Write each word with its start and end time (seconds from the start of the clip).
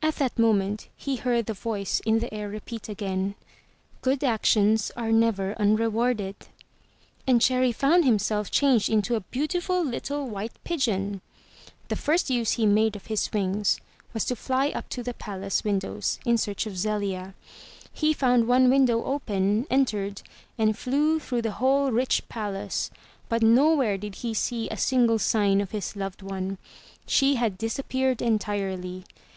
At 0.00 0.14
that 0.20 0.38
moment 0.38 0.86
he 0.96 1.16
heard 1.16 1.46
the 1.46 1.52
voice 1.52 2.00
in 2.06 2.20
the 2.20 2.32
air 2.32 2.48
repeat 2.48 2.88
again: 2.88 3.34
*'Good 4.00 4.22
actions 4.22 4.92
are 4.96 5.10
never 5.10 5.56
unrewarded/* 5.58 6.36
and 7.26 7.40
Cherry 7.42 7.72
found 7.72 8.04
him 8.04 8.20
self 8.20 8.48
changed 8.48 8.88
into 8.88 9.16
a 9.16 9.22
beautiful 9.22 9.82
little 9.84 10.28
white 10.28 10.52
pigeon. 10.62 11.20
The 11.88 11.96
first 11.96 12.30
use 12.30 12.52
he 12.52 12.64
made 12.64 12.94
of 12.94 13.06
his 13.06 13.32
wings 13.32 13.80
was 14.14 14.24
to 14.26 14.36
fly 14.36 14.68
up 14.68 14.88
to 14.90 15.02
the 15.02 15.12
palace 15.14 15.64
windows 15.64 16.20
in 16.24 16.38
search 16.38 16.66
of 16.66 16.78
Zelia. 16.78 17.34
He 17.92 18.12
found 18.12 18.46
one 18.46 18.70
window 18.70 19.02
open, 19.02 19.66
entered, 19.68 20.22
and 20.56 20.78
flew 20.78 21.18
through 21.18 21.42
the 21.42 21.50
whole 21.58 21.90
rich 21.90 22.22
palace, 22.28 22.88
but 23.28 23.42
nowhere 23.42 23.98
did 23.98 24.14
he 24.22 24.32
see 24.32 24.68
a 24.68 24.76
single 24.76 25.18
sign 25.18 25.60
of 25.60 25.72
his 25.72 25.96
loved 25.96 26.22
one. 26.22 26.58
She 27.04 27.34
had 27.34 27.58
disappeared 27.58 28.22
entirely. 28.22 29.02